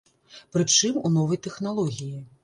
[0.53, 2.17] Прычым у новай тэхналогіі.